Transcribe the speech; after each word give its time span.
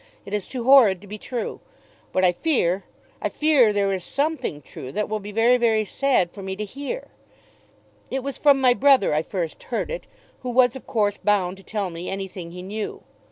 It 0.25 0.33
is 0.33 0.47
too 0.47 0.63
horrid 0.63 0.99
to 1.01 1.07
be 1.07 1.19
true. 1.19 1.59
But 2.11 2.25
I 2.25 2.31
fear, 2.31 2.85
I 3.21 3.29
fear 3.29 3.71
there 3.71 3.91
is 3.91 4.03
something 4.03 4.59
true 4.63 4.91
that 4.91 5.07
will 5.07 5.19
be 5.19 5.31
very 5.31 5.57
very 5.57 5.85
sad 5.85 6.31
for 6.31 6.41
me 6.41 6.55
to 6.55 6.65
hear. 6.65 7.09
It 8.09 8.23
was 8.23 8.35
from 8.39 8.59
my 8.59 8.73
brother 8.73 9.13
I 9.13 9.21
first 9.21 9.61
heard 9.61 9.91
it, 9.91 10.07
who 10.39 10.49
was 10.49 10.75
of 10.75 10.87
course 10.87 11.17
bound 11.17 11.57
to 11.57 11.63
tell 11.63 11.91
me 11.91 12.09
anything 12.09 12.49
he 12.49 12.63
knew. 12.63 13.03